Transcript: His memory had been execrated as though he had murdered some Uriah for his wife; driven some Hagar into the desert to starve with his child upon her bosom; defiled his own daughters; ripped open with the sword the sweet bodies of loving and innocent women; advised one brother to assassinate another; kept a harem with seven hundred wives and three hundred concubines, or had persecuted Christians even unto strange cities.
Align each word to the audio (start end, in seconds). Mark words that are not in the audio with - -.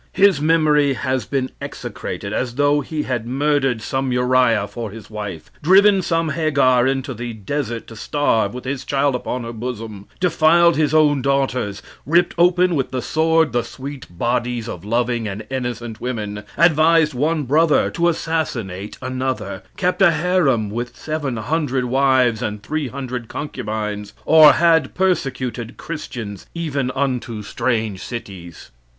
His 0.13 0.41
memory 0.41 0.93
had 0.93 1.29
been 1.29 1.51
execrated 1.61 2.33
as 2.33 2.55
though 2.55 2.81
he 2.81 3.03
had 3.03 3.27
murdered 3.27 3.83
some 3.83 4.11
Uriah 4.11 4.65
for 4.67 4.89
his 4.89 5.11
wife; 5.11 5.51
driven 5.61 6.01
some 6.01 6.29
Hagar 6.29 6.87
into 6.87 7.13
the 7.13 7.33
desert 7.33 7.85
to 7.85 7.95
starve 7.95 8.51
with 8.51 8.65
his 8.65 8.83
child 8.83 9.13
upon 9.13 9.43
her 9.43 9.53
bosom; 9.53 10.07
defiled 10.19 10.75
his 10.75 10.91
own 10.95 11.21
daughters; 11.21 11.83
ripped 12.03 12.33
open 12.39 12.73
with 12.73 12.89
the 12.89 13.03
sword 13.03 13.53
the 13.53 13.63
sweet 13.63 14.07
bodies 14.09 14.67
of 14.67 14.83
loving 14.83 15.27
and 15.27 15.45
innocent 15.51 16.01
women; 16.01 16.45
advised 16.57 17.13
one 17.13 17.43
brother 17.43 17.91
to 17.91 18.09
assassinate 18.09 18.97
another; 19.03 19.61
kept 19.77 20.01
a 20.01 20.09
harem 20.13 20.71
with 20.71 20.97
seven 20.97 21.37
hundred 21.37 21.85
wives 21.85 22.41
and 22.41 22.63
three 22.63 22.87
hundred 22.87 23.27
concubines, 23.27 24.13
or 24.25 24.53
had 24.53 24.95
persecuted 24.95 25.77
Christians 25.77 26.47
even 26.55 26.89
unto 26.95 27.43
strange 27.43 28.01
cities. 28.03 28.71